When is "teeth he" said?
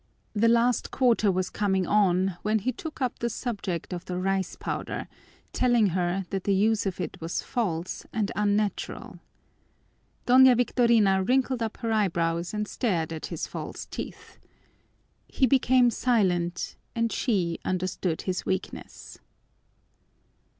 13.85-15.45